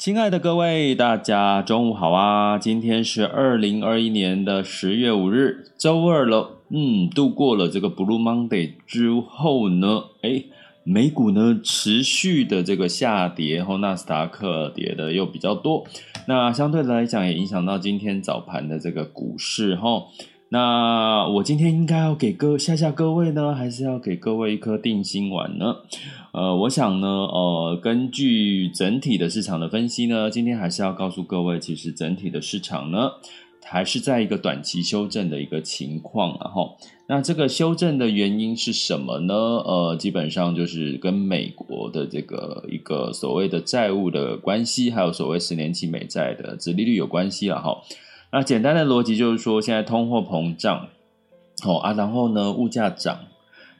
[0.00, 2.56] 亲爱的各位，大家中午好啊！
[2.56, 6.62] 今天是二零二一年的十月五日，周二了。
[6.70, 10.46] 嗯，度过了这个 Blue Monday 之后呢，诶，
[10.84, 15.84] 美股呢持续的这个下跌，然后纳斯达克跌的又比较多，
[16.26, 20.04] 那相对来讲也影响到今天早盘的这个股市哈。
[20.50, 25.76] 那我今天应该要给各吓吓各位呢，还是要给各位一颗定心丸呢？
[26.32, 33.12] 呃，我想呢，呃，根据整体的市场的分析呢，今天还是要告诉各位，其实整体的市场呢。
[33.62, 39.34] 还是在一个短期修正的一个情况，然后，那这个修正的原因是什么呢？
[39.34, 47.80] 呃，基本上就是跟美国的这个一个所谓的债务的关系，还有所谓十年期美债的殖利率有关系了哈。
[48.32, 50.88] 那简单的逻辑就是说，现在通货膨胀，
[51.64, 53.20] 哦啊，然后呢，物价涨。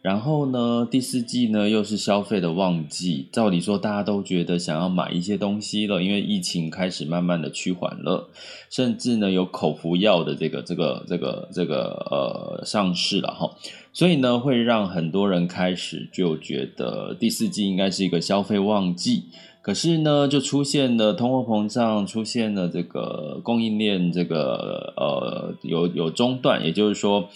[0.02, 8.30] 然后呢，第四季呢又是消费的旺季，照理说大家都觉得想要买一些东西了，因为疫情开始慢慢的趋缓了，
[8.70, 13.50] 甚至呢有口服药的这个这个这个这个呃上市了哈，
[13.92, 19.24] 所以呢会让很多人开始就觉得第四季应该是一个消费旺季，
[19.62, 27.28] 可是呢就出现了通货膨胀，出现了这个供应链这个呃有有中断，也就是说。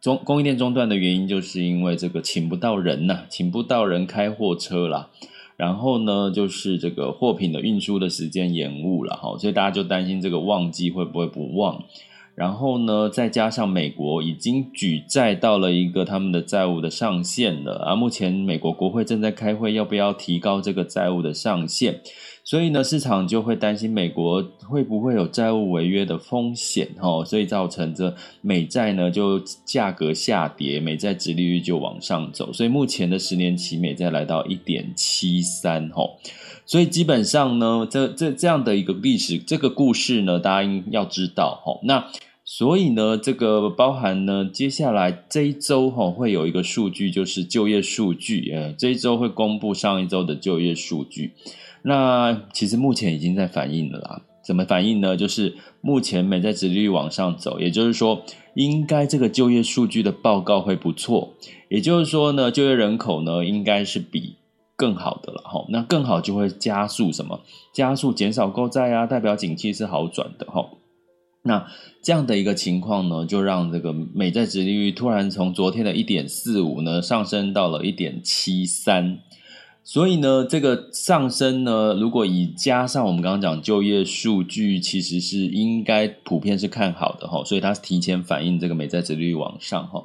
[0.00, 5.08] 中供应链中断的原因，就是因为这个请不到人呐，请不到人开货车啦。
[5.56, 11.84] 然后呢，就是这个货品的运输的时间延误了哈，所以大家就担心这个旺季会不会不旺。
[12.34, 22.00] 然后呢，再加上美国已经举债到了一个他们的债务的上限了啊，目前美国国会正在开会，要不要提高这个债务的上限？
[22.46, 36.02] 所以呢，市场就会担心美国会不会有债务违约的风险，哈，所以造成这美债呢就价格下跌，美债殖利率就往上走，所以目前的十年期美债来到一点七三，哈，
[36.66, 42.10] 所以基本上呢，这这这样的一个历史，这个故事呢，大家应要知道，哈，那
[42.44, 51.32] 所以呢，这个包含呢，接下来这一周哈会有一个数据，就是就业数据，呃，这一周会公布上一周的就业数据。
[51.80, 55.16] 那其实目前已经在反映了啦，怎么反映呢？
[55.16, 58.22] 就是目前美债殖利率往上走，也就是说，
[58.54, 61.32] 应该这个就业数据的报告会不错，
[61.70, 64.36] 也就是说呢，就业人口呢应该是比
[64.76, 65.64] 更好的了哈。
[65.70, 67.40] 那更好就会加速什么？
[67.72, 70.68] 加速减少购债啊，代表景气是好转的哈。
[71.46, 71.70] 那
[72.02, 79.18] 这样的一个情况呢，就让这个美债殖利率突然从昨天的一点四五呢上升到了一点七三。
[79.86, 90.02] 所以呢，这个上升呢，如果以加上我们刚刚讲就业数据，其实是应该普遍是看好的哈，所以它提前反映这个美债殖率往上哈。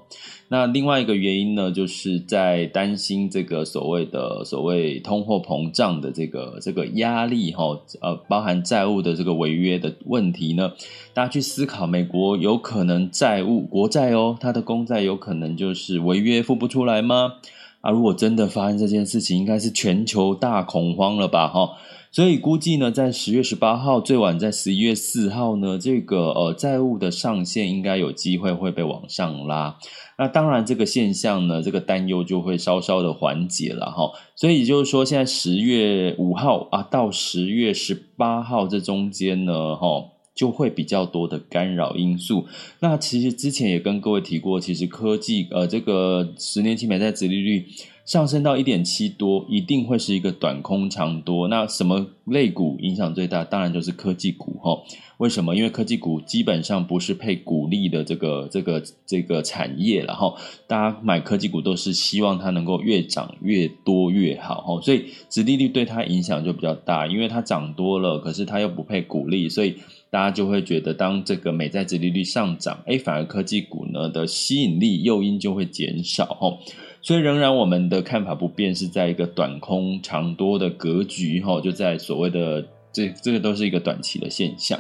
[0.50, 10.74] 那另外一个原因呢，就是在担心这个所谓的所谓通货膨胀的这个这个压力哈，呃，包含债务的这个违约的问题呢，
[11.14, 17.36] 大家去思考，美国有可能债务国债哦，它的公债有可能就是违约付不出来吗？
[17.82, 21.48] 啊，如果真的发生这件事情，应该是全球大恐慌了吧？
[21.48, 21.78] 哈，
[22.12, 29.78] 所以估计呢，在十月十八号，最晚在十一月四号呢，这个呃债务的上限应该有机会会被往上拉。
[30.18, 34.12] 那当然，这个现象呢，这个担忧就会稍稍的缓解了哈。
[34.36, 40.19] 所以就是说，现在十月五号啊，到十月十八号这中间呢，哈。
[40.40, 42.46] 就会比较多的干扰因素。
[42.80, 47.66] 那其实之前也跟各位提过，其实科技呃这个十年期美债殖利率
[48.06, 51.50] 上升到一点七多，一定会是一个短空长多。
[51.50, 53.44] 那什么类股影响最大？
[53.44, 54.82] 当然就是科技股哈。
[55.18, 55.54] 为什么？
[55.54, 60.38] 因为科技股基本上不是配股利的这个这个这个产业，然后
[60.68, 64.82] 大家买科技股都是希望它能够越涨越多越好哈。
[64.82, 69.76] 所以殖利率对它影响就比较大，因为它涨多了，可是它又不配股利，所以。
[70.12, 76.58] 大家就会觉得，当这个美债殖利率上涨，哎，反而科技股呢的吸引力诱因就会减少哈。
[77.02, 84.80] 所以仍然我们的看法不变，是在一个短空长多的格局哈，就在所谓的这这个都是一个短期的现象。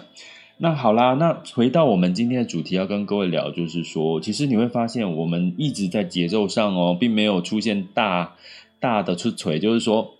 [0.57, 8.35] 那好啦，那回到我们今天的主题，要跟各位聊，就是说，其实你会发现我们一直在节奏上哦，并没有出现大
[8.79, 10.15] 大的出锤，就是说。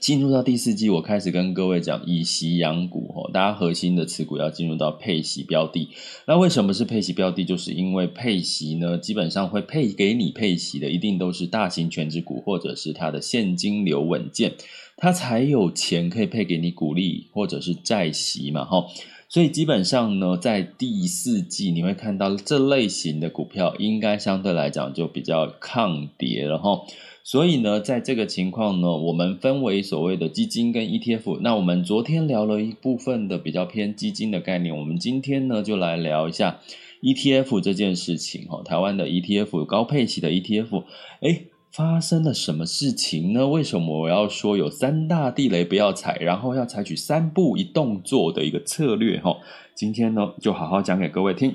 [0.00, 5.88] 进入到第四季，我开始跟各位讲以息养股吼，大家核心的持股要进入到配息标的。
[6.26, 7.44] 那为什么是配息标的？
[7.44, 14.54] 就是因为配息呢，基本上会配给你配息的，一定都是大型全值股或者是它的现金流稳健，
[14.96, 18.90] 它才有钱可以配给你股利或者是债息嘛吼。
[19.28, 26.86] 所以基本上呢，在第四季你会看到这类型的股票，应该相对来讲就比较抗跌了吼。
[27.24, 31.40] 所以呢，在这个情况呢，我们分为所谓的基金跟 ETF。
[31.40, 36.60] 那我们昨天聊了一部分的比较偏基金的概念，我们今天呢就来聊一下
[37.02, 38.62] ETF 这件事情哈。
[38.62, 40.84] 台湾的 ETF 高配息的 ETF，
[41.20, 41.46] 诶，
[41.76, 43.46] 发生了什么事情呢？
[43.48, 49.36] 为什么我要说有三大地雷不要踩，然后要采取三步一动作的一个策略哈？
[49.74, 51.54] 今天呢就好好讲给各位听。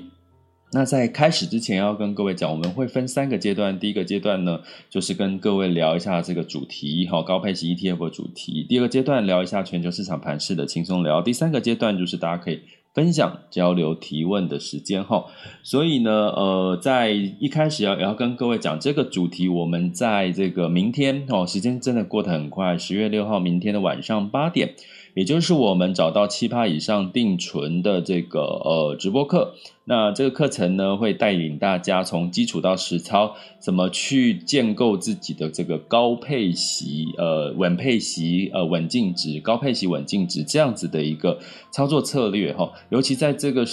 [0.74, 3.76] 那在开始之前，要跟各位讲，我们会分三个阶段。
[3.80, 8.64] 第一个阶段呢，就是跟各位聊一下这个主题，哈，高配息 ETF 的主题。
[8.68, 11.20] 第二个阶段聊一下全球市场盘势的轻松聊。
[11.20, 12.60] 第三个阶段就是大家可以
[12.94, 15.24] 分享、交流、提问的时间，哈。
[15.62, 24.74] 所以呢，呃，在一开始要要跟各位讲这个主题，我们在这个明天，哦，时间真的过得很快，十月六号明天的晚上八点。
[25.14, 41.40] 也就是我们找到七趴以上定存的这个呃直播课，那这个课程呢，会带领大家从基础到实操，怎么去建构自己的这个高配息呃稳配息呃稳净值高配息稳净值这样子的一个
[41.72, 43.66] 操作策略哈，尤其在这个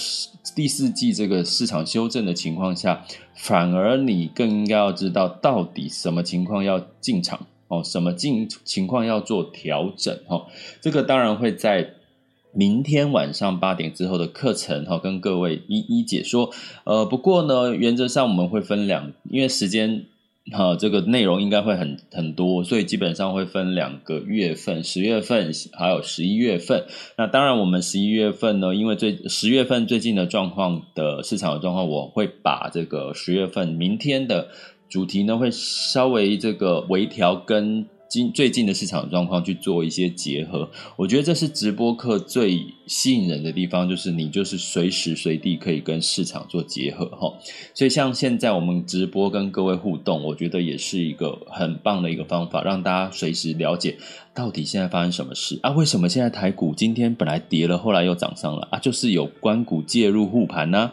[0.56, 3.04] 第四季这个市场修正的情况下，
[3.34, 7.46] 反而你更应该要知道到底什么情况要进场。
[7.68, 10.18] 哦，什么进情况要做调整？
[10.26, 10.44] 哈，
[10.80, 11.94] 这个当然会在
[12.52, 16.50] 明天晚上八点之后的课程哈，跟各位一一解说。
[16.84, 20.06] 呃，不过呢，原则上我们会分两，因为时间
[20.52, 26.84] 哈，这个内容应该会很很多，所以基本上会分两个月份，十月份还有十一月份。
[27.16, 34.48] 那当然，我们十一月份呢，因为最十月份最近的状况的市场的状况，我会把这个十月份明天的。
[34.88, 40.68] 主题呢，会稍微这个微调，跟今最近的市场状况去做一些结合。
[40.96, 47.32] 我觉得这是直播课最吸引人的地方，就是你就是随时随地可以跟市场做结合哈。
[47.72, 53.96] 所以像现在我们直播跟各位互动，我觉得也是一个很棒的一个方法，让大家随时了解
[54.34, 55.70] 到底现在发生什么事啊？
[55.70, 58.80] 为什么现在台股今天本来跌了，后来又涨上了啊？
[58.80, 60.90] 就是有关股介入护盘呢。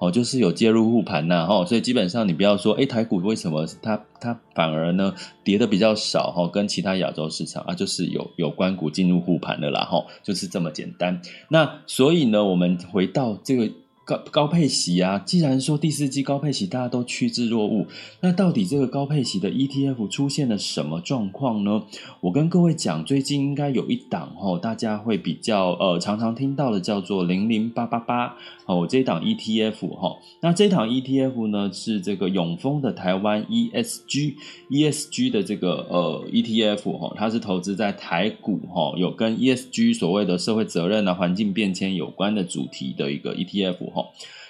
[0.00, 5.14] 哦，就是有介入护盘呐，哈，所以基本上你不要说，哎，台股为什么它它反而呢
[5.44, 11.22] 跌的比较少，哈，跟其他亚洲市场啊，就是有有关股进入护盘的啦，哈，就是这么简单。
[11.48, 13.70] 那所以呢，我们回到这个。
[14.10, 15.22] 高高配息啊！
[15.24, 17.86] 既然说第四季高配息大家都趋之若鹜，
[18.20, 21.84] 那到底这个高配息的 ETF 出现了什么状况呢？
[22.20, 28.36] 我跟各位讲，最近应该有一档哦，大家会比较呃常常听到的叫做零零八八八
[28.66, 30.18] 哦，这一档 ETF 哈。
[30.40, 34.34] 那这一档 ETF 呢是这个永丰的台湾 ESG
[34.70, 43.99] ESG 的这个呃 ETF 哈，它是投资在台股哈，有跟 ESG 所谓的社会责任啊、环境变迁有关的主题的一个 ETF 哈。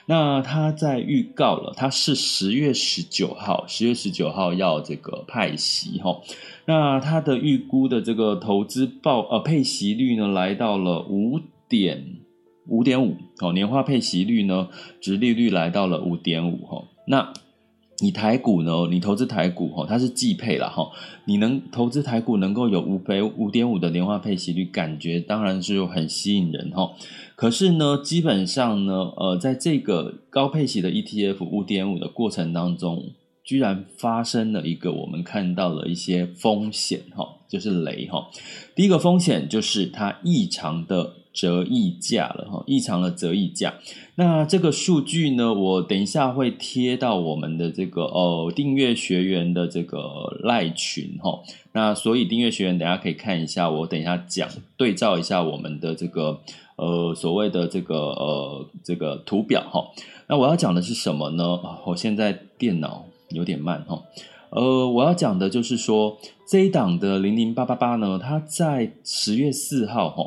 [0.07, 6.21] 那他在预告了，他是十月十九号，十月十九号要这个派息哈。
[6.64, 12.04] 那他的预估的这个投资报呃配息率呢，来到了五点
[12.66, 14.69] 五点五哦，年化配息率呢，
[15.00, 16.85] 殖利率来到了五点五哈。
[17.07, 17.33] 那
[18.02, 18.73] 你台股呢？
[18.90, 20.90] 你投资台股哈，它是季配了哈。
[21.26, 26.92] 你能投资台股能够有五倍五点五的年化配息率，感觉当然是很吸引人哈。
[27.37, 33.11] 可是呢，基本上呢，呃，在这个高配息的 ETF 五点五的过程当中，
[33.45, 38.28] 居然发生了一个我们看到了一些风险哈，就是雷哈。
[38.75, 43.75] 第一个风险就是它异常的折溢价了哈，异常的折溢价。
[44.15, 50.01] 那这个数据呢，我等一下会贴到我们的这个呃订阅学员的这个
[50.43, 51.41] 赖群哈。
[51.73, 56.41] 那所以订阅学员等一下可以看一下，我等一下讲对照一下我们的这个。
[56.77, 59.87] 呃，所谓的这个呃，这个图表哈，
[60.29, 61.61] 那我要讲的是什么呢？
[61.85, 64.03] 我现在电脑有点慢哈。
[64.49, 66.17] 呃，我要讲的就是说，
[66.49, 70.25] 这一档的零零八八八呢，它在十月四号哈，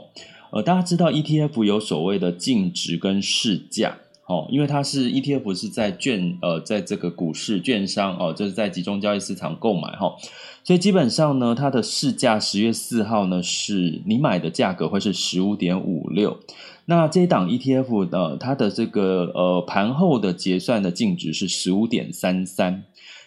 [0.53, 10.15] 呃，大家知道 ETF 有所谓的净值跟市价，哦，因为它是 ETF 是在券呃，在这个股市券商哦，就是在集中交易市场购买哈、哦，
[10.63, 16.37] 所以基本上呢，它的市价十月四号呢，是你买的价格会是十五点五六。
[16.85, 22.83] 那这一档 ETF 的它的这个呃盘后的结算的净值是十五点三三，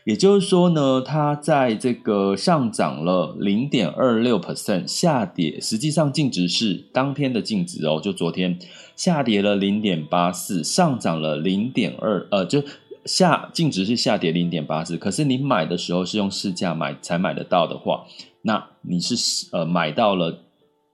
[0.06, 8.56] 也就是说呢，它在这个上涨了零点二六 percent，下跌实际上净值是当天的净值哦，就昨天
[8.94, 12.62] 下跌了零点八四，上涨了零点二，呃，就
[13.04, 18.04] 下净值是下跌零点八四，可是你买的时候是用市价买才买得到的话，
[18.42, 20.42] 那你是呃买到了。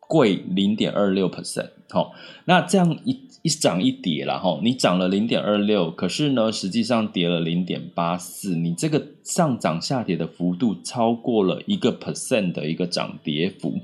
[0.08, 2.12] 贵零点二六 percent，好，
[2.44, 13.74] 那这样一一涨一跌了哈，你涨了零点二六，可是呢，实际上跌了零点八四，你这个上涨下跌的幅度超过了一个 percent 的一个涨跌幅，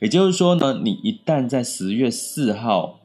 [0.00, 3.00] 也就是说呢，你一旦在十月四号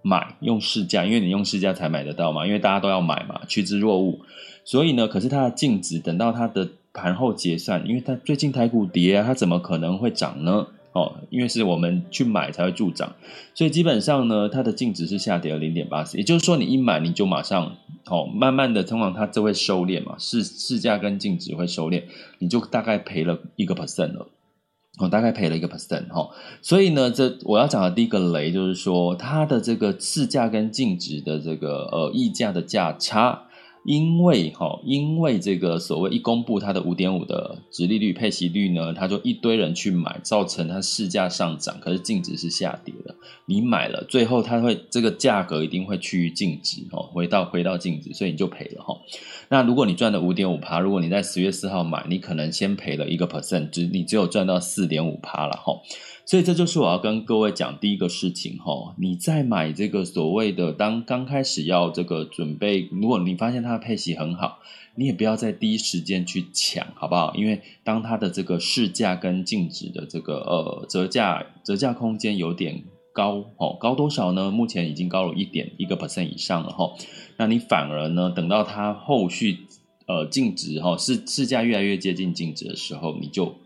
[0.00, 4.18] 买用市价，因为你用市价才买得到嘛，因为大家都要买嘛，趋之若鹜，
[4.64, 10.66] 所以呢，可是它的净值等到它的盘后结算，因为它最近台股跌啊，它怎么可能会涨呢？
[10.92, 13.14] 哦，因为是我们去买才会助长，
[13.54, 22.02] 所以基本上呢，它的净值是下跌了零点八四，也就是说，你一买你就马上哦，慢慢的通常它就会收敛嘛，市市价跟净值会收敛，
[22.40, 24.28] 你就大概赔了一个 percent 了，
[24.98, 26.30] 哦，大概赔了一个 percent 哈，
[26.60, 33.44] 所以呢，这我要讲的第一个雷就是说，它的这个市价跟净值的这个呃溢价的价差。
[33.84, 43.14] 因为哈，因为这个所谓一公布它的五点五的殖利率配息率呢，他就一堆人去买，造成它市价上涨，可是净值是下跌的。
[43.46, 48.98] 你买了，最后它会这个价格一定会趋于净值哈，回到回到净值，所以你就赔了哈。
[49.48, 55.80] 那如果你赚了五点五趴，如果你在十月四号买，你可能先赔了一个 percent，只你只有赚到四点五趴了哈。
[56.30, 64.60] 所以这就是我要跟各位讲第一个事情哈，你在买这个所谓的当刚开始要这个准备，如果你发现它的配息很好，
[64.94, 67.34] 你也不要在第一时间去抢，好不好？
[67.34, 74.52] 因为当它的这个市价跟净值的这个呃折价折价空间有点高哦，高多少呢？
[74.52, 76.92] 目前已经高了一点一个 percent 以上了哈，
[77.38, 79.66] 那你反而呢，等到它后续
[80.06, 83.56] 呃净值哈市市价越来越接近净值的时候，你就。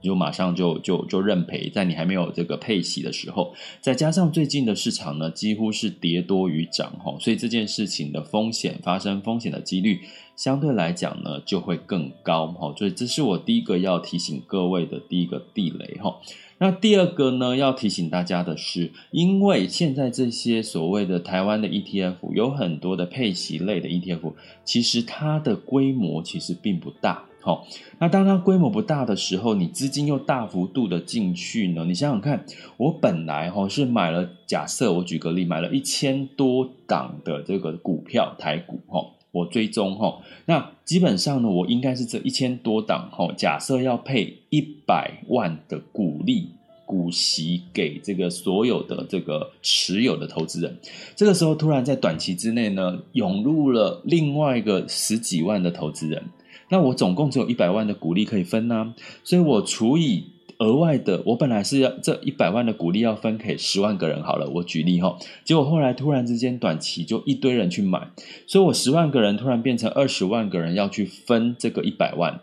[0.00, 10.00] 就马上就就就认赔，在你还没有这个配息的时候，再加上最近的市场呢，几乎是跌多于涨哈，所以这件事情的风险发生风险的几率
[10.36, 16.16] 相对来讲呢就会更高哈，所以这是我第一个要提醒各位的第一个地雷哈。
[16.62, 27.24] 那第二个呢，要提醒大家的是，因为现在这些所谓的台湾的 ETF 有很多的配息类的 ETF，其实它的规模其实并不大。
[27.42, 27.66] 好，
[27.98, 31.86] 那当它规模不大的时候，你资金又大幅度的进去呢？
[31.86, 32.44] 你想想看，
[32.76, 46.50] 我本来哈是买了，假设我举个例，买了一千多档的这个股票台股哈，我追踪哈，那基本上呢，我应该是这一千多档哈，假设要配一百万的股利
[46.84, 50.76] 股息给这个所有的这个持有的投资人，
[51.16, 56.22] 这个时候突然在短期之内呢，涌入了另外一个十几万的投资人。
[56.70, 60.24] 那我总共只有一百万的股利可以分呢、所以我除以
[60.58, 68.10] 额外的，我本来是要这一百万的股利要分给十万个人好了，我举例哈，结果后来突然之间短期就一堆人去买，
[68.46, 72.40] 所以我十万个人突然变成二十万个人要去分这个一百万，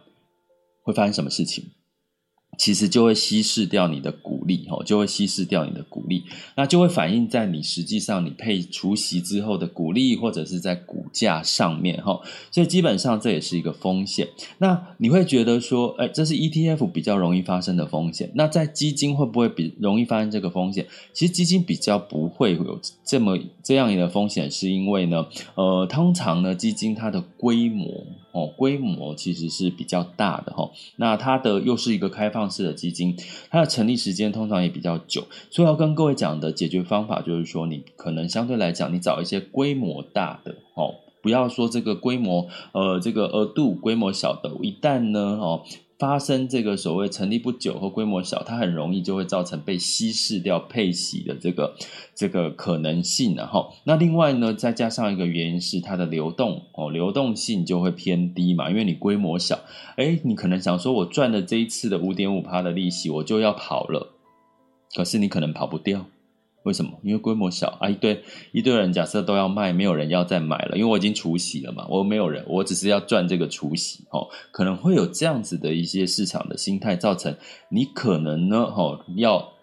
[0.81, 1.65] 会发生什么事情？
[2.57, 6.23] 其实就会稀释掉你的股利，就会稀释掉你的股利，
[6.55, 12.19] 那就会反映在你实际上你配除息之后的股利，或者是在股价上面，哈，
[12.51, 14.27] 所以基本上这也是一个风险。
[14.57, 20.87] 那你会觉得说，哎，这是 ETF 比较容易发生的风险，那在基金会不会比容易发生这个风险？
[21.13, 28.05] 其实基金比较不会有这么这样一个风险，是因为呢，呃，通常呢，基金它的规模。
[28.37, 33.17] 哦，规模其实是比较大的哈，那它的又是一个开放式的基金，
[33.49, 45.63] 它的成立时间通常也比较久，所以要跟各位讲的解决方法就是说，你可能相对来讲，你找一些规模大的哦，不要说这个规模呃这个额度规模小的，一旦呢哦。
[45.99, 51.75] 发生这个所谓成立不久或规模小，它很容易就会造成被稀释掉配息的这个
[52.13, 59.59] 这个可能性，然后那另外呢，再加上一个原因是它的流动哦，流动性就会偏低嘛，因为你规模小，
[59.95, 64.13] 诶，你可能想说我赚了这一次的五点五趴的利息，我就要跑了，
[64.95, 66.05] 可是你可能跑不掉。
[66.67, 66.91] 为什么？
[67.01, 67.77] 因为规模小。
[67.79, 68.21] 啊，一堆
[68.51, 77.35] 一堆人假设都要卖，没有人要再买了，因为我已经除息了嘛，我没有人，我只是要赚这个除息哦，可能会有这样子的一些市场的心态，造成
[77.69, 79.53] 你可能呢，哦，要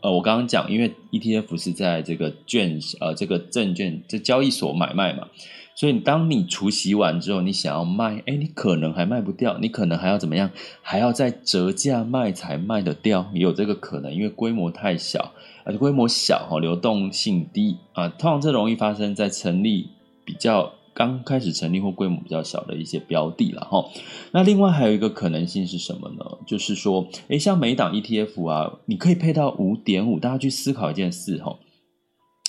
[0.00, 5.28] 呃，我刚刚讲，因为 ETF 是在这个券呃这个证券这交易所买卖嘛，
[5.74, 10.50] 所以当你除息完之后，你想要卖，哎，你可能还卖不掉，你可能还要怎么样，
[10.82, 15.32] 还要再折价卖才卖得掉，也有这个可能，因为规模太小，
[15.64, 19.90] 而且规模小哈，流动性低啊，通常这容易发生在成立
[20.24, 20.72] 比较。
[20.96, 23.84] 刚开始成立或规模比较小的一些标的了哈，
[24.30, 26.24] 那另外还有一个可能性是什么呢？
[26.46, 31.56] 就是说，诶，像每档 ETF 啊，你可以配到五点五，大家去思考一件事哈。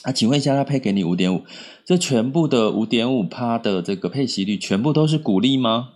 [0.05, 1.41] 啊，请问一下，他配给你五点五，
[1.83, 5.89] 这全部的五点五趴的这个配息率，全部都是股利吗？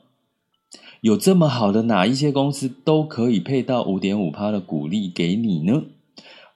[1.01, 5.83] 有这么好的哪一些公司都可以配到五点五趴的股利给你呢？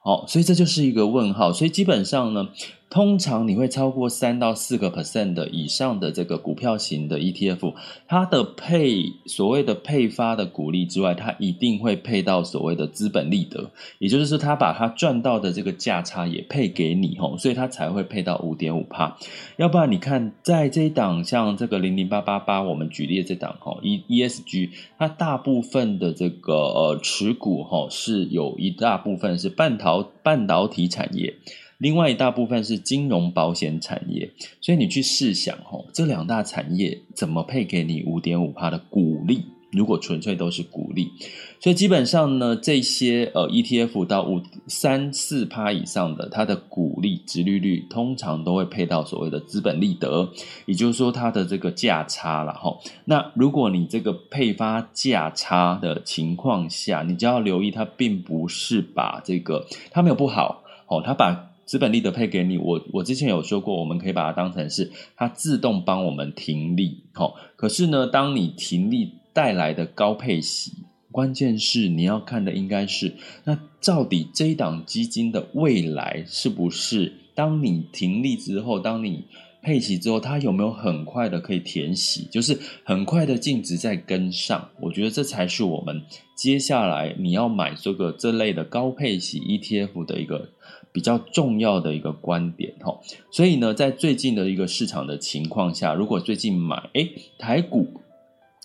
[0.04, 1.54] 好，所以这就是一个问号。
[1.54, 2.50] 所以基本上呢。
[2.94, 7.74] 通常你会超过三到四个 percent 的以上的这个股票型的 ETF，
[8.08, 19.18] 它的配所谓的配发的股利之外，它一定会配到所谓的资本利得，也就是说，它把它赚到的这个价差也配给你吼，所以它才会配到五点五趴。
[19.58, 24.70] 要不然你看，在这一档像这个零零八八八，我们举例的这档吼 E ESG，
[25.00, 31.34] 它大部分的这个呃持股吼是有一大部分是半导半导体产业。
[31.78, 39.44] 另外一大部分是金融保险产业，所以你去试想吼，这两大产业怎么配给你五点五趴的股利？
[39.72, 41.12] 如果纯粹都是股利，
[41.60, 50.30] 所以基本上呢，这些呃 ETF 到五三四趴以上的，它的股利殖利率通常都会配到所谓的资本利得，
[50.68, 52.82] 也就是说它的这个价差了吼。
[53.06, 61.50] 那如果你这个配发价差的情况下，你就要留意，它并不是把这个它没有不好哦，它把。
[61.66, 67.36] 资本利得配给你，我我之前有说过，我们可以把它当成是它自动帮我们停利，好。
[67.56, 70.74] 可是呢，当你停利带来的高配息，
[71.10, 73.16] 关键是你要看的应该是，
[73.46, 79.24] 那到底这一档基金的未来是不是，当你停利之后，当你
[79.62, 84.70] 配息之后，它有没有很快的可以填息，就是很快的净值再跟上？
[84.82, 86.04] 我觉得这才是我们
[86.36, 90.50] 接下来你要买这个这类的高配息 ETF 的一个。
[90.94, 92.98] 比较重要的一个观点哈，
[93.32, 97.88] 所以呢，在最近的一个市场的情况下，如果最近买诶台股，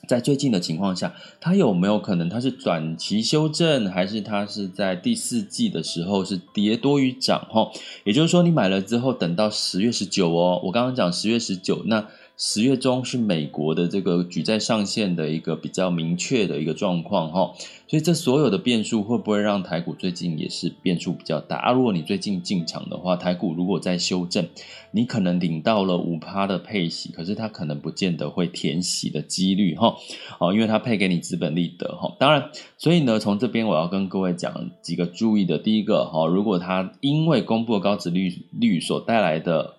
[0.07, 7.71] 在最近的情况下，它有没有可能它是短期修正，还是它是在第四季的时候是跌多于涨哈？
[8.05, 12.07] 也就是说，你买了之后，等到十月十九哦，我刚刚讲十月十九那。
[12.40, 17.53] 十月中是美国的这个举债上限的一个比较明确的一个状况哈，
[17.88, 21.72] 所以这所有的变数会不会让台股最近也是变数比较大啊？
[21.72, 24.46] 如果你最近进场的话，台股如果在修正，
[24.92, 29.96] 你可能领到了五趴的配息，可是它可能不见得会填息的几率哈，
[30.38, 32.14] 哦，因为它配给你资本利得哈。
[32.20, 39.74] 当然，所以呢，从这边我要跟各位讲几个注意的，第一个哈，如果它因为公布了高殖利率所带来的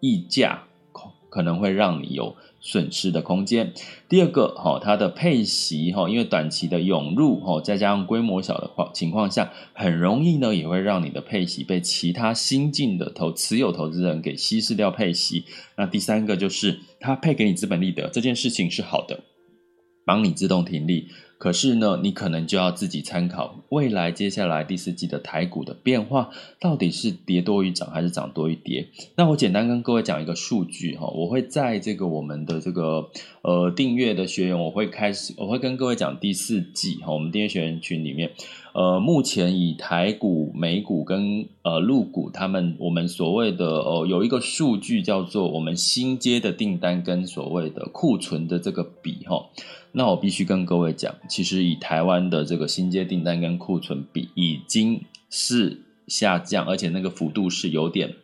[0.00, 0.62] 溢价。
[1.38, 3.72] 可能会让你有损失的空间。
[4.08, 15.44] 第二个，哈，它的配息，哈，因为短期的涌入，哈，再加上规模小的况情况下，很容易呢，也会让你的配息被其他新进的投持有投资人给稀释掉配息。
[15.76, 19.20] 那第三个就是，它配给你资本利得这件事情是好的，
[20.04, 21.06] 帮你自动停利。
[21.38, 28.88] 可是呢，你可能就要自己参考未来接下来第四季的台股的变化，到底是跌多于涨还是涨多于跌？
[29.14, 33.08] 那我简单跟各位讲一个数据哈，我会在这个我们的这个
[33.42, 38.32] 呃订阅的学员，我会开始我会跟各位讲第四季哈，我们订阅学员群里面，
[38.78, 49.46] 呃，目前以台股、美股跟呃陆股，他们我们所谓的呃有一个数据叫做我们新接的订单跟所谓的库存的这个比哈。
[49.90, 58.14] 那我必须跟各位讲，其实以台湾的这个新接订单跟库存比，已经是下降，而且那个幅度是有点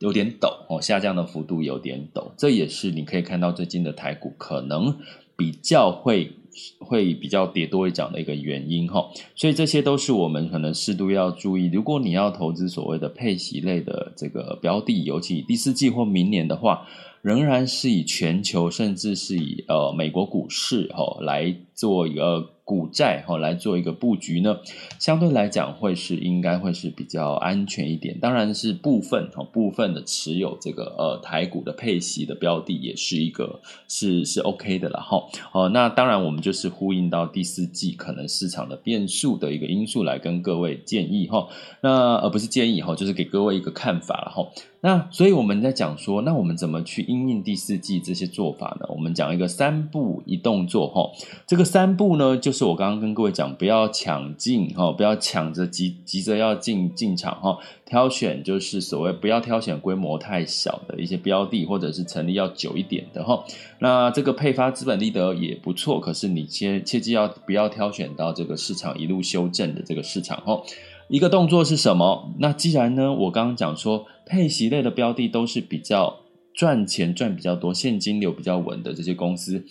[0.00, 4.98] 有点陡哦，下降的幅度有点陡，这也是你可以看到最近的台股可能
[5.34, 6.32] 比较会
[6.78, 11.70] 会比较跌多一涨的一个原因哈，所以这些都是我们可能适度要注意。
[11.72, 16.86] 如果你要投资所谓的配息类的这个标的，尤其第四季或明年的话。
[17.24, 22.50] 仍然是以全球，甚至是以呃美国股市哈来做一个。
[22.66, 24.56] 股债哈来做一个布局呢，
[24.98, 28.18] 相对来讲会是应该会是比较安全一点。
[28.18, 35.22] 当然是部分哈部分的持有这个呃台股的配息的标的，也是一个是是 OK 的了哈。
[35.52, 41.46] 哦，那当然我们就是呼应到第四季可能市场的变数的一个因素来跟各位建议哈。
[41.82, 44.48] 那而不是建议哈，就是给各位一个看法了哈。
[44.80, 48.86] 那所以我们在讲说，那我们怎么去应应第四季这些做法呢？
[48.88, 51.10] 我们讲一个三步一动作哈。
[51.46, 52.54] 这个三步呢就。
[52.54, 63.44] 是我刚刚跟各位讲，不要抢进哈，不要抢着急急着要进进场哈，挑选就是所谓不要挑选规模太小的一些标的，或者是成立要久一点的哈。
[63.80, 70.62] 那这个配发资本利得也不错，可是你切切记要不要挑选到这个市场一路修正的这个市场哈。
[71.08, 72.32] 一个动作是什么？
[72.38, 76.20] 那既然呢，我刚刚讲说配息类的标的都是比较
[76.54, 79.64] 赚钱赚比较多、现金流比较稳的这些公司。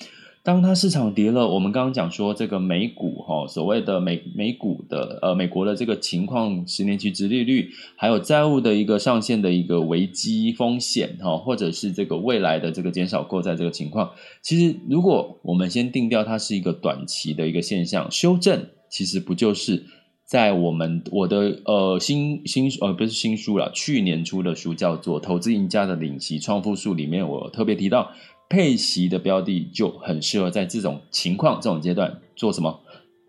[0.44, 19.86] 当它市场跌了，我们刚刚讲说这个美股哈，所谓的美美股的呃美国的这个情况，十年期殖利率，还有债务的一个上限的一个危机风险哈，或者是这个未来的这个减少购债这个情况，其实如果我们先定掉它是一个短期的一个现象，修正其实不就是
[20.26, 28.12] 在我们我的呃新新呃不是新书了，去年出的书叫做《投资赢家的领息创富术》里面，我特别提到。
[28.54, 32.82] 配息的标的就很适合在这种情况、这种阶段做什么？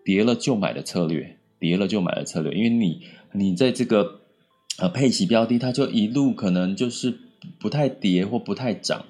[0.05, 3.01] 跌了就买的策略，跌了就买的策略，因为你
[3.33, 4.21] 你在这个
[4.77, 7.19] 呃配息标的，它就一路可能就是
[7.59, 9.07] 不太跌或不太涨。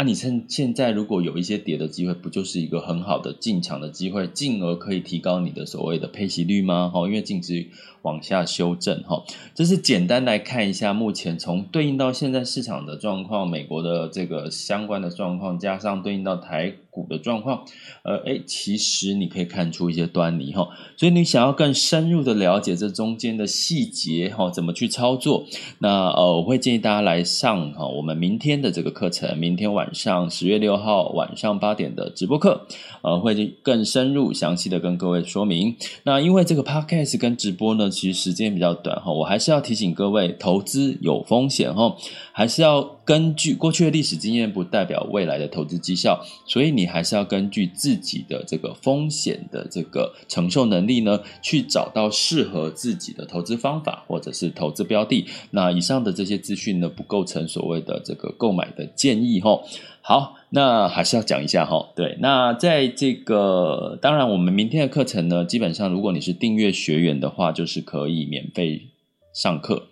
[0.00, 6.88] 那、你趁现在如果有一些跌的机会，不就是一个很好的进场的机会，进而可以提高你的所谓的配息率吗？
[6.88, 7.66] 哈，因为净值
[8.00, 9.22] 往下修正，哈，
[9.54, 17.64] 这是简单来看一下目前从对应到现在市场的状况，美国的这个相关的状况，加上对应到台股的状况，
[18.02, 20.68] 呃，诶，其实你可以看出一些端倪，哈。
[20.96, 25.44] 所以你想要更深入的了解这中间的细节，哈，怎么去操作？
[25.78, 29.88] 那呃，我会建议大家来上哈我们明天的这个课程，明天晚。
[29.92, 32.66] 上十月六号晚上八点的直播课，
[33.02, 35.76] 呃，会更深入详细的跟各位说明。
[36.04, 41.96] 那因为这个 podcast 跟直播呢，其实时间比较短哈，我还是要提醒各位，投资有风险哈，
[42.32, 42.99] 还是要。
[43.04, 55.26] 根据过去的历史经验，不代表未来的投资绩效，所以你还是要根据自己的这个风险的这个承受能力呢，去找到适合自己的投资方法或者是投资标的。
[55.50, 59.60] 那以上的这些资讯呢，不构成所谓的这个购买的建议哈。
[60.02, 61.90] 好，那还是要讲一下哈。
[61.94, 68.88] 对，那在这个当然，我们明天的课程呢，基本上如果你是订阅学员的话，就是可以免费
[69.34, 69.88] 上课。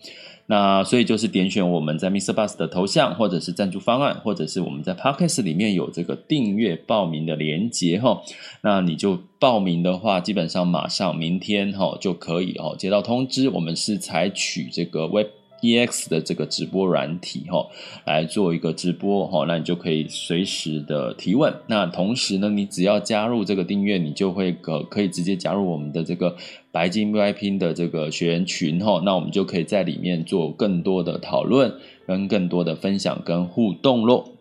[0.50, 2.32] 那所以就是点选我们在 Mr.
[2.32, 8.22] Bus 的头像，或者是赞助方案，或者是我们在 Podcast 里面有这个订阅报名的连接哈。
[8.62, 13.48] 那你就报名的话，基本上马上明天哈就可以哦接到通知。
[13.50, 15.37] 我们是采取这个 Web。
[15.60, 17.66] EX 的这个直播软体哈，
[18.04, 21.52] 来做一个直播哈，那你就可以随时的提问。
[21.66, 26.36] 那同时呢，你只要加入这个订阅，你就会可可以直接加入我们的这个
[26.70, 29.02] 白金 VIP 的这个学员群哈。
[29.04, 31.74] 那我们就可以在里面做更多的讨论，
[32.06, 34.32] 跟更多的分享跟互动咯。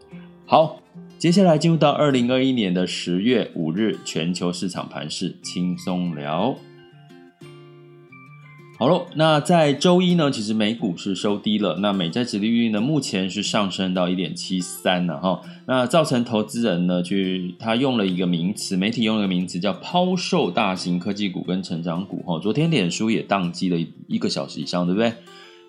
[0.45, 0.81] 好，
[1.17, 6.55] 接下来进入到二零二一年的十月五日全球市场盘势轻松聊。
[8.79, 11.77] 好喽，那在周一呢，其实美股是收低了。
[11.79, 15.41] 那美债殖利率呢，目前是上升到一点七三了哈。
[15.65, 22.39] 那造成投资人呢，去他用了一个名词，媒体用了一个名词叫抛售大型科技股跟成长股哈。
[22.39, 25.11] 昨天脸书也宕机了一个小时以上，对不对？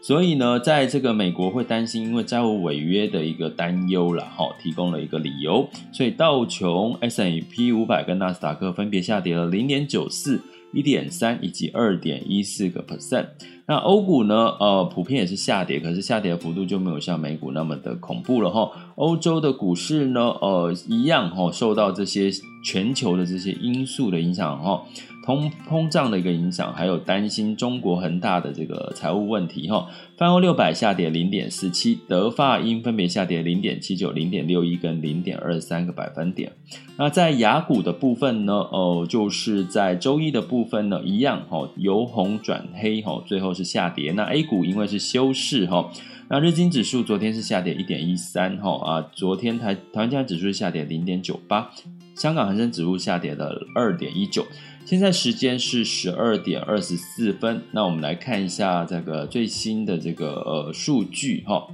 [0.02, 5.66] 所以呢，在这个美国会担心因为债务违约的一个担忧了哈，提供了一个理由。
[5.92, 10.42] 所以道琼、S&P 五百跟纳斯达克分别下跌了零点九四。
[10.72, 13.26] 一点三以及二点一四个 percent，
[13.66, 14.54] 那欧股呢？
[14.61, 18.70] 呃，普遍也是下跌，可是下跌的幅度就没有像美股那么的恐怖了哈。
[18.96, 22.31] 欧洲的股市呢，呃，一样哈，受到这些
[22.68, 24.85] 全球的这些因素的影响哈。
[25.24, 29.87] 通通胀的一个影响，还有担心中国恒大的这个财务问题哈。
[30.16, 36.52] 泛欧六百下跌零点四七，德法英分别下跌零点七九、零点六一跟零点二三个百分点。
[36.96, 44.12] 那在雅股的部分呢，哦，就是在周一的部分呢，一样哈，由红转黑哈，最后是下跌。
[44.12, 45.90] 那 A 股因为是休市哈，
[46.31, 51.70] 那日经指数昨天是下跌一点一三哈啊，昨天台台湾加指数下跌零点九八，
[52.18, 54.44] 香港恒生指数下跌了二点一九。
[54.85, 61.68] 现在时间是十二点二十四分，那我们来看一下这个最新的这个呃数据哈，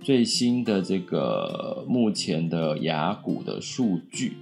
[0.00, 4.36] 最新的这个目前的雅股的数据，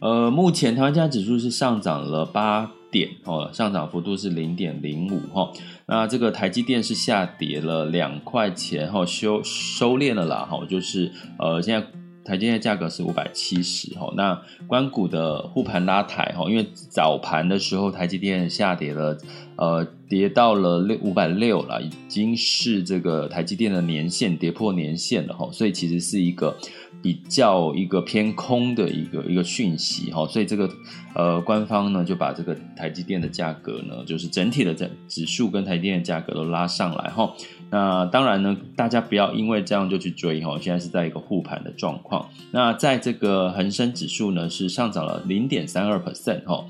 [0.00, 5.52] 呃，目前台湾加指数是上涨了八点哦，上涨幅度是零点零五哈，
[5.86, 11.10] 那这个台积电是下跌了两块钱哈，收收敛了啦哈，就是
[11.40, 11.84] 呃现在。
[12.26, 19.16] 台积电价格是五百七十哈，那关谷的护盘拉抬哈，因为早盘的时候台积电下跌了，
[19.56, 26.56] 呃，跌到了六五百六了，已经是这个台积电的年线跌破年线了哈，所以其实是一个
[27.00, 30.68] 比较一个偏空的一个一个讯息哈，所以这个
[31.14, 37.32] 呃官方呢就把这个台积电的价格呢，就是整体的整指数跟台积电的价格都拉上来哈。
[37.70, 42.28] 那当然呢，大家不要因为这样就去追哈，现在是在一个护盘的状况。
[42.52, 46.64] 那在这个恒生指数呢是上涨了零点三二 percent 哈。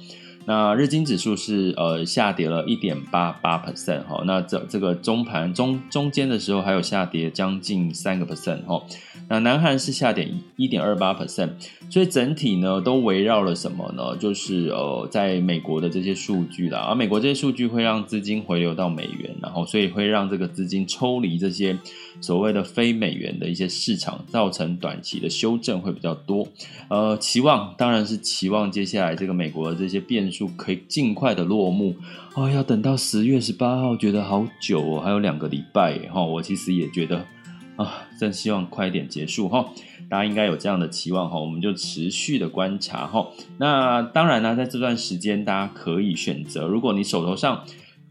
[0.48, 8.80] 那日经指数是呃下跌了一点八八 percent 哈，那这这个中盘中中间的时候还有下跌将近三个 percent 哈，
[9.28, 11.50] 那南韩是下跌一点二八 percent，
[11.90, 14.16] 所以整体呢都围绕了什么呢？
[14.16, 21.78] 就是呃在美国的这些数据啦，而美国这些数据会让资金回流到美元，然后所以会让这个资金抽离这些
[22.20, 26.46] 所谓的非美元的一些市场，造成短期的修正会比较多。
[26.88, 30.46] 呃，期望当然是期望接下来这个美国的这些变数。
[30.56, 31.94] 可以尽快的落幕、
[32.34, 32.48] 哦！
[32.48, 36.24] 要等到十月十八号，觉得好久哦，还有两个礼拜哈。
[36.24, 37.24] 我其实也觉得
[37.76, 39.70] 啊，真希望快点结束哈。
[40.08, 43.28] 大家应该有这样的期望哈，我们就持续的观察哈。
[43.58, 47.64] 那当然呢，在这段时间，大家可以选择，如果你手头上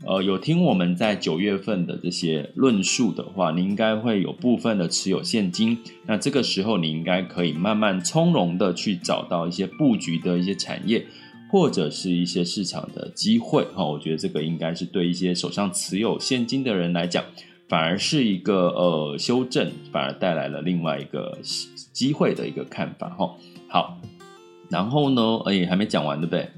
[0.06, 5.78] 呃有听我们在九月份的这些论述的话，你应该会有部分的持有现金。
[6.06, 11.06] 那这个时候，你应该可以慢慢从容的去找到一些布局的一些产业。
[11.51, 17.23] 或者是一些市场的机会哈，我觉得这个应该是对一些手上持有现金的人来讲，
[17.67, 21.38] 反而是一个呃修正，反而带来了另外一个
[21.91, 23.36] 机会的一个看法哈。
[23.67, 23.97] 好，
[24.69, 26.49] 然后呢，哎，还没讲完对不对？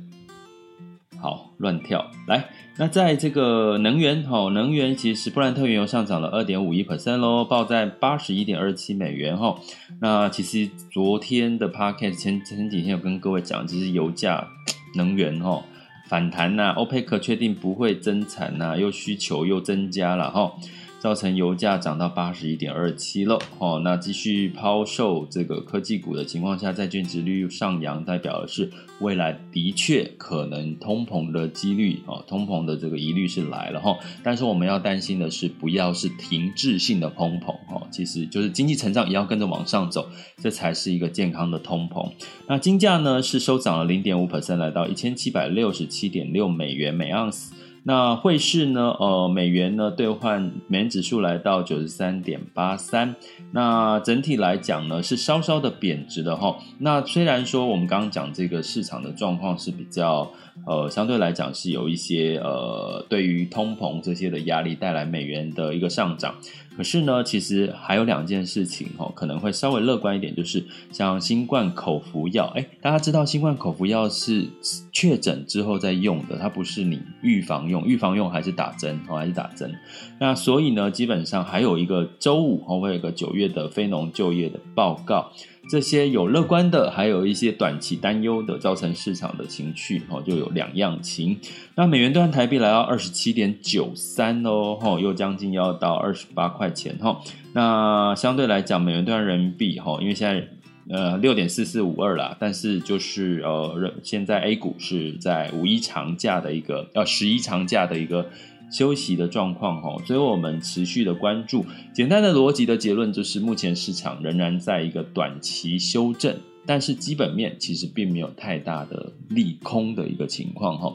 [1.19, 2.49] 好，乱跳来。
[2.77, 9.59] 那在这个能源哈，能源其实布兰特原油上涨了二点五一 percent 喽，报在八十一点二七美元哈。
[9.99, 14.47] 那其实昨天的 podcast 前前几天有跟各位讲，就是油价。
[14.95, 15.63] 能源哈
[16.07, 20.53] 反弹呐，欧佩克确定不会增产呐，又需求又增加了哈。
[20.99, 33.95] 造成油价涨到八十一点二七了，哦，那继续抛售这个科技股的情况下，债券殖利率上扬，代表的是未来的确可能通膨的几率，哦，通膨的这个疑虑是来了哈。
[34.23, 40.09] 但是我们要担心的是，不要是停滞性的通膨，哦，其实就是经济成长也要跟着往上走，
[40.41, 42.11] 这才是一个健康的通膨。
[42.47, 47.53] 那金价呢是收涨了零点五 percent，来到一千七百六十七点六美元每盎司。
[47.87, 48.93] 那汇市呢？
[48.99, 53.15] 呃，美元呢兑换美元指数来到九十三点八三。
[53.53, 56.57] 那整体来讲呢，是稍稍的贬值的哈。
[56.79, 60.29] 那虽然说我们刚刚讲这个市场的状况是比较
[60.65, 66.35] 呃，相对来讲是有一些呃，对于通膨这些的压力带来美元的一个上涨。
[66.75, 74.45] 可是呢，其实还有两件事情哈，可能会稍微乐观一点，就是像新冠口服药，哎，大家知道新冠口服药是
[74.91, 79.73] 确诊之后再用的，它不是你预防用，预防用还是打针哦，还是打针。
[80.19, 85.31] 那所以呢，基本上还有一个周五哦，会有一个九月的非农就业的报告。
[85.69, 91.37] 这些有乐观的，还有一些短期担忧的，造成市场的情绪哦，就有两样情。
[91.75, 97.19] 那美元兑台币来到二十七点九三哦，吼，又将近要到二十八块钱哈。
[97.53, 100.47] 那相对来讲，美元兑人民币哈，因为现在
[100.89, 108.29] 呃六点四四五二啦，但是就是呃现在 A 股是在五一长假的一个呃十一长假的一个。
[108.69, 111.65] 休息的状况哈，所以我们持续的关注。
[111.93, 120.93] 简单的逻辑的结论就是，目前市场仍然在一个短期修正，但是基本面其实并没有太大的利空的一个情况哈，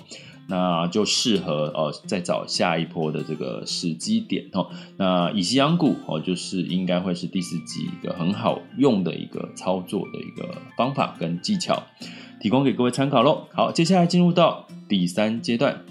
[0.48, 4.68] 那就适合呃再找下一波的这个时机点哦。
[4.98, 11.82] 那以息养股哦，就是应该会是第四季一个很好用的一个操作的一个方法跟技巧，
[12.38, 13.46] 提供给各位参考喽。
[13.54, 15.82] 好，接下来进入到第三阶段。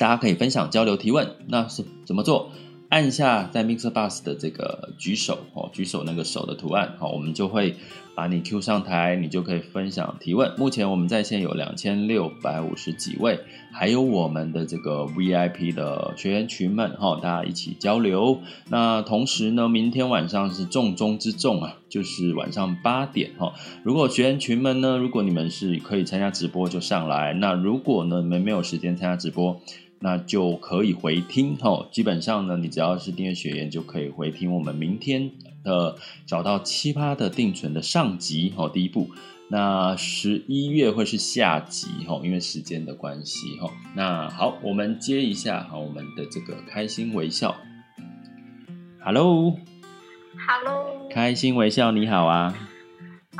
[0.00, 2.50] 大家可以分享、交流、提问，那是怎么做？
[2.88, 7.76] 按下在 Mixer Bus 的这个举手哦，举手那个手的图案，好，我们就会
[8.16, 10.52] 把你 Q 上台，你就可以分享提问。
[10.56, 13.38] 目前我们在线有两千六百五十几位，
[13.72, 18.40] 还有我们的这个 VIP 的学员群们哈，大家一起交流。
[18.70, 23.52] 那同时呢，明天晚上是重中之重啊，就是晚上八点哈。
[23.84, 29.60] 如果学员群们呢，如果你们是可以参加直播就上来，那如果呢你们没有时间参加直播。
[30.02, 35.30] 那就可以回听哈，基本上呢，你只要是订阅学员就可以回听我们明天
[35.62, 39.10] 的找到奇葩的定存的上集哈，第一步。
[39.52, 43.70] 那十一月会是下集哈，因为时间的关系哈。
[43.94, 47.54] 那好，我们接一下哈，我们的这个开心微笑
[49.04, 52.69] ，Hello，Hello，开心微笑你好啊。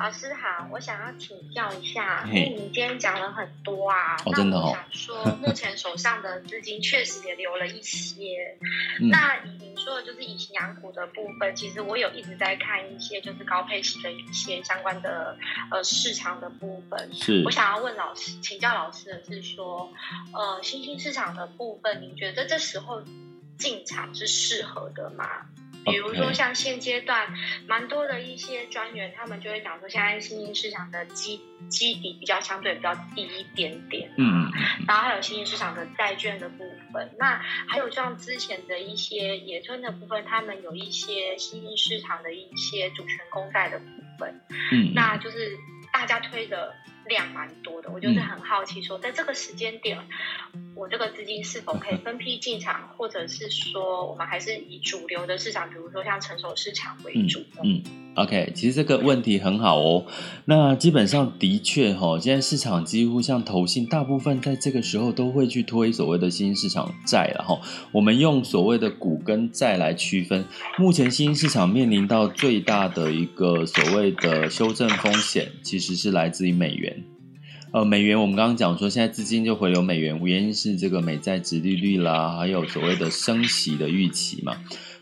[0.00, 4.16] 老师好，我想要请教一下，因为你今天讲了很多啊。
[4.24, 8.56] 那我想说， 目前手上的资金确实也留了一些。
[8.98, 15.36] 嗯、那以您说的就是以型养股的部分，其实我有一直在看一些就是高配息的一些相关的
[15.70, 17.12] 呃市场的部分。
[17.12, 17.42] 是。
[17.44, 19.92] 我想要问老师，请教老师的是说，
[20.32, 23.02] 呃，新兴市场的部分，您觉得这时候
[23.58, 25.26] 进场是适合的吗？
[25.84, 27.32] 比如说，像现阶段
[27.66, 34.50] 蛮多的一些专员，他们就会讲说，现在新兴市场的基基底比较相对比较低一点点，嗯，
[34.86, 43.84] 然后还有新兴市场的债券的部分，那还有像之前的一些野村的部分，他们有一些新兴市场的一些主权公债的部
[44.18, 44.40] 分，
[44.72, 45.56] 嗯，那就是
[45.92, 46.74] 大家推的。
[47.10, 49.98] 量蛮多的，我就是很好奇，说在这个时间点，
[50.74, 57.82] 我这个资金是否可以分批进场，或者是说我们还是以主流的市场，比如说像成熟市场为主嗯？
[57.84, 60.06] 嗯，OK，其实这个问题很好哦。
[60.46, 67.60] 那基本上的确哈，现在市场几乎像投信，大部分在这个时候都会去推所谓的新兴市场债了哈。
[67.92, 70.44] 我们用所谓的股跟债来区分，
[70.78, 76.99] 目前新兴市场面临到最大的一个所谓的修正风险，其实是来自于美元。
[77.72, 84.56] 呃，美元我们刚刚讲说，现在资金就回流美元，原因是这个美债殖利率啦，还有所谓的升息的预期嘛。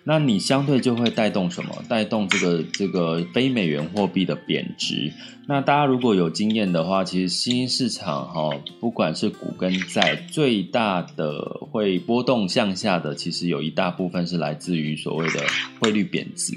[0.04, 1.82] 那你相对就会带动什么？
[1.88, 5.10] 带动这个这个非美元货币的贬值。
[5.46, 8.50] 那大家如果有经验的话，其实新兴市场哈、
[8.80, 15.40] 不管是股跟债，最大的会波动向下的，其实有一大部分是来自于所谓的
[15.80, 16.54] 汇率贬值。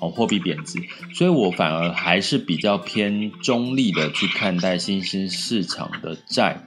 [0.00, 0.78] 哦，货币贬值，
[1.14, 6.62] 所以我反而还是比较偏中立的去看待新兴市场的债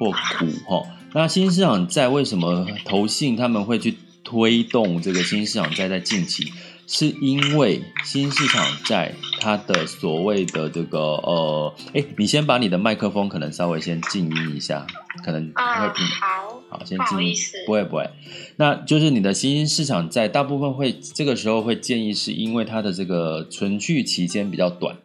[0.00, 0.82] 或股哈。
[1.12, 6.52] 那新兴市场债为什么投信他们会去推动这个新兴市场债在近期？
[6.90, 14.86] 是因为新兴市场债它的所谓的这个呃，哎，你先把你的麦克风可能稍微先静音一下，
[15.22, 16.06] 可能会听。
[16.06, 16.47] 好。
[16.68, 17.34] 好，先静音。
[17.66, 18.10] 不会不会，
[18.56, 24.96] 那就是你的新兴市场在大部分会这个时候会建议，是因为它的这个存续期间比较短，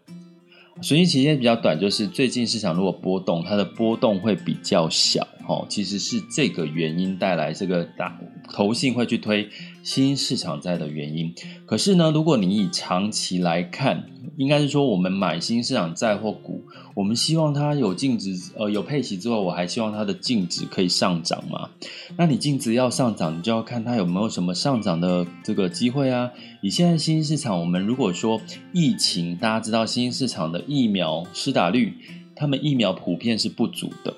[0.82, 8.20] 存续期间比较短，就是最近市场如果波动，它的波动会比较小，哦，其实是这个原因带来这个大
[8.52, 9.50] 投信会去推
[9.84, 11.34] 新市场债的原因。
[11.66, 14.06] 可是呢，如果你以长期来看，
[14.38, 16.64] 应该是说我们买新市场债或股。
[16.96, 21.72] 我们希望它有净值，呃，有配息之后，我还希望它的净值可以上涨嘛。
[22.18, 26.32] 那你净值要上涨，你就要看它有没有什么上涨的这个机会啊。
[26.62, 28.40] 以现在新市场，我们如果说
[28.74, 31.96] 疫情，大家知道新市场的疫苗施打率，
[32.36, 34.14] 他们疫苗普遍是不足的。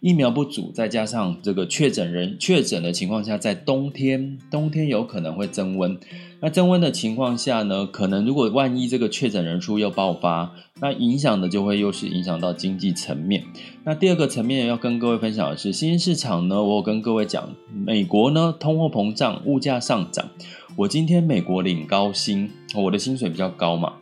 [0.00, 5.98] 疫苗不足，再加上这个确诊人确诊的情况下，在冬天，冬天有可能会增温。
[6.40, 13.42] 那增温的情况下呢，可能如果万一这个确诊人数又爆发，那影响的就会又是影响到经济层面。
[13.82, 20.28] 那第二个层面要跟各位分享的是，新兴市场呢，我有跟各位讲，美国呢，通货膨胀，物价上涨。
[20.76, 23.94] 我今天美国领高薪，我的薪水比较高嘛。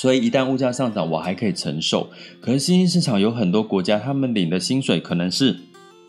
[0.00, 2.08] 所以一旦物价上涨，我还可以承受。
[2.40, 5.54] 可是新兴市场有很多国家，他们领的薪水可能是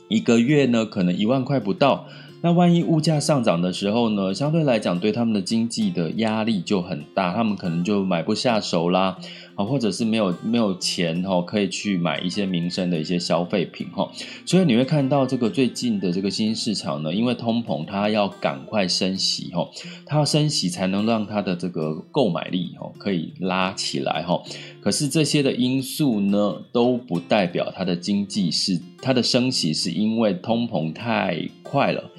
[0.08, 2.08] 一个月呢，可能一万块不到。
[2.42, 9.18] 那万一物价上涨的时候呢，相对来讲对他们的经济的压力就很大，他们可能就买不下手啦。
[9.56, 14.10] 或者是没有没有钱哈，可以去买一些民生的一些消费品哈，
[14.44, 19.70] 所以你会看到这个最近的这个新兴市场呢，因为通膨，它要赶快升息哈，
[20.08, 24.42] 它要升息才能让它的这个购买力哈可以拉起来哈。
[24.82, 32.10] 可是这些的因素呢，都不代表它的经济是它的升息是因为通膨太快了，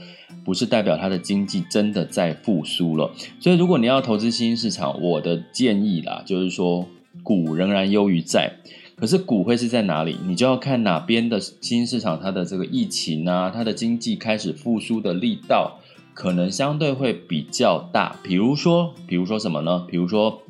[0.44, 3.11] 不是代表它的经济真的在复苏了。
[3.40, 6.87] 所以如果你要投资新兴市场，我的建议啦，就是说。
[7.22, 8.57] 股仍然优于债，
[8.96, 10.16] 可是股会是在哪里？
[10.27, 15.79] 你就要看哪边的新兴市场，它的这个疫情啊，它的经济开始复苏的力道，
[16.14, 18.16] 可能相对会比较大。
[18.22, 19.85] 比如说，比如说什么呢？
[19.87, 20.40] 比如说，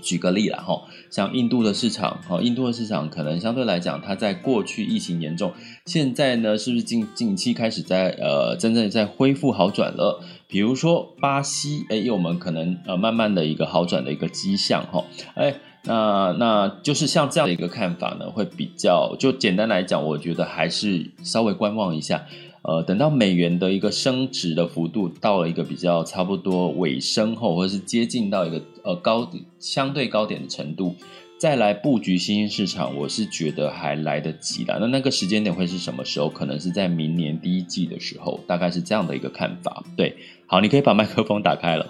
[0.00, 5.52] 举个例啦，哈，像印度的市场，哈，印度的市场可能相对来讲，它在过去疫情严重，
[5.86, 10.22] 现在呢，是不是近近期开始在呃，真正在恢复好转了？
[10.46, 15.54] 比如说巴西，哎，我们可能呃，慢慢的一个好转的一个迹象，哈，哎。
[15.84, 22.26] 那那就是像这样的一个看法呢，会比较就简单来讲，我觉得还是稍微观望一下，
[22.62, 30.94] 呃，等到美元的一个升值的幅度到了一个比较差不多尾声后，或者是接近到一个呃高点相对高点的程度，
[31.38, 34.76] 再来布局新兴市场，我是觉得还来得及的。
[34.80, 36.28] 那那个时间点会是什么时候？
[36.28, 39.84] 可能是在明年第一季的时候，大概是这样的一个看法。
[39.96, 41.86] 对，好，你可以把麦克风打开了。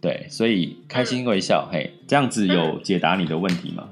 [0.00, 3.88] 对，所以开心微笑，嘿，这样子有解答你的问题吗？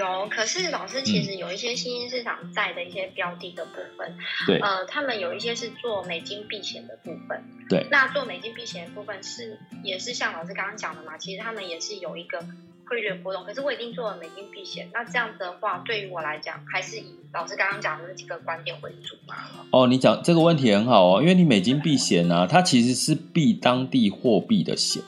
[0.00, 12.42] 有，可是老师其实有一些新兴市场在的一些标的的部分，对，呃，他们有一些是做美金避险的部分，对，那做美金避险的部分是也是像老师刚刚讲的嘛，其实他们也是有一个
[12.86, 19.36] 汇率波动，可是我已经做了美金避险，那这样子的话，对于我来讲，还是以老师刚刚讲的那几个观点为主嘛？
[19.70, 25.02] 哦，你讲这个问题很好哦，因为你美金避险呢、啊，它其实是避当地货币的险。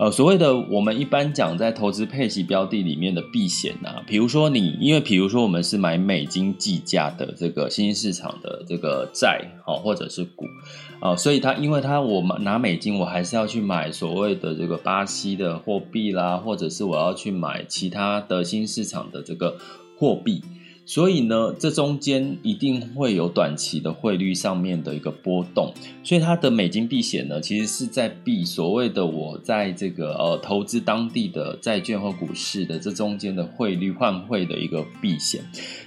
[0.00, 10.46] 呃，所谓的我们一般讲在投资配息标的里面的避险啊，比如说你，因为比如说我们是买美金计价的这个新兴市场的这个债，好，或者是股，
[11.00, 19.58] 啊，所以它因为它我拿美金，我还是要去买所谓的这个巴西的货币啦，或者是我要去买其他的新市场的这个
[19.98, 20.42] 货币。
[20.90, 25.72] 所以呢，这中间一定会有短期的汇率上面的一个波动，
[26.02, 35.40] 所以它的美金避险呢，其实是在避所谓的我在这个呃投资当地的债券和股市的这中间的汇率换汇的一个避险。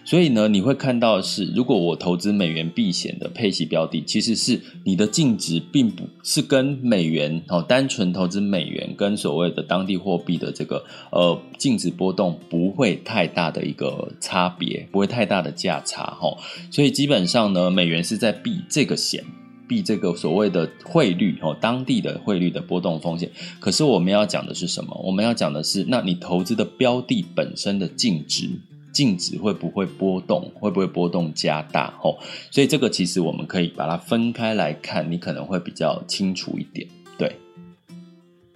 [0.05, 10.81] 所以呢，你会看到是，如果我投资美元避险的配息标的，其实是你的净值并不是跟美元哦，单纯投资美元跟所谓的当地货币的这个
[11.11, 14.87] 呃净值波动不会太大的一个差别。
[14.93, 16.37] 不会太大的价差哈，
[16.69, 19.23] 所以基本上呢，美元是在避这个险，
[19.67, 23.31] 避这个所谓的汇率哦，当地的汇率的波动风险。
[23.59, 24.95] 可是我们要讲的是什么？
[25.03, 28.47] 我们要讲的是，那你投资的标的本身的净值，
[28.93, 30.51] 净值会不会波动？
[30.59, 31.91] 会不会波动加大？
[32.03, 32.15] 哦，
[32.51, 36.87] 所以这个其实我们可以把它分开来看，你可能会比较清楚一点。
[37.17, 37.35] 对，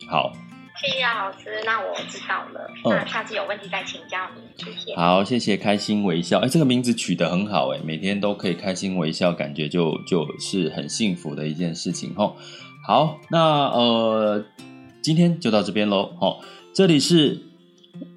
[0.07, 0.31] 好。
[0.79, 2.69] 谢谢老师，那我知道了。
[2.85, 4.95] 嗯、那下次有问题再请教你，谢谢。
[4.95, 6.39] 好，谢谢开心微笑。
[6.39, 12.35] 哎，这个名字取得很好，哎，每天都可以开心微笑，感觉就就是很幸福的一件事情吼。
[12.85, 14.45] 好，那呃，
[15.01, 16.15] 今天就到这边喽。
[16.19, 16.41] 好，
[16.73, 17.41] 这里是，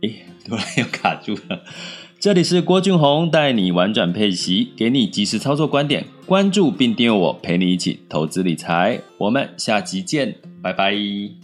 [0.03, 0.11] 哎，
[0.47, 1.63] 突然又卡住了。
[2.21, 9.01] 这里是郭俊宏带你玩转配息，给你及时操作观点，关注并订阅我，陪你一起投资理财。
[9.17, 11.40] 我们下集见，拜拜。